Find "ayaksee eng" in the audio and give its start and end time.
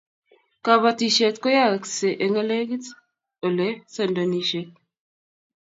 1.51-2.37